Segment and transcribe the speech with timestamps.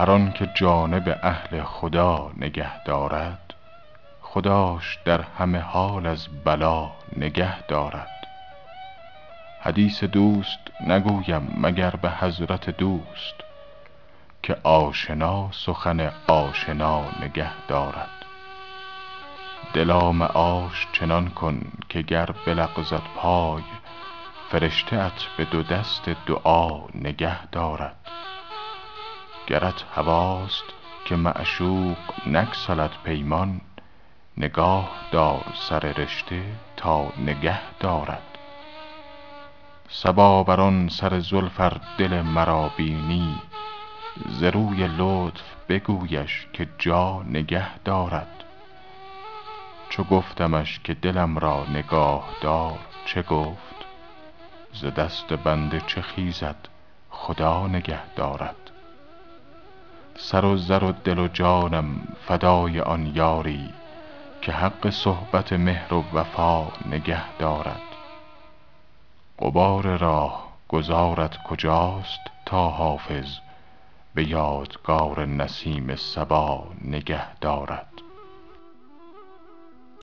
[0.00, 3.54] هر آن که جانب اهل خدا نگه دارد
[4.22, 8.26] خداش در همه حال از بلا نگه دارد.
[9.60, 13.34] حدیث دوست نگویم مگر به حضرت دوست
[14.42, 18.24] که آشنا سخن آشنا نگه دارد.
[19.74, 23.62] دلا معاش چنان کن که گر بلغزد پای
[24.50, 27.96] فرشته ات به دو دست دعا نگه دارد.
[29.50, 30.64] گرت هواست
[31.04, 31.96] که معشوق
[32.26, 33.60] نگسلد پیمان
[34.36, 36.42] نگاه دار سر رشته
[36.76, 38.38] تا نگه دارد.
[39.88, 43.34] صبا بر آن سر زلف ار دل مرا بینی
[44.28, 48.44] ز روی لطف بگویش که جا نگه دارد.
[49.88, 53.76] چو گفتمش که دلم را نگاه دار چه گفت؟
[54.72, 56.68] ز دست بنده چه خیزد
[57.10, 58.69] خدا نگه دارد.
[60.22, 61.86] سر و زر و دل و جانم
[62.26, 63.72] فدای آن یاری
[64.42, 67.82] که حق صحبت مهر و وفا نگه دارد.
[69.38, 73.38] غبار راه گذارت کجاست تا حافظ
[74.14, 78.09] به یادگار نسیم صبا نگه دارد.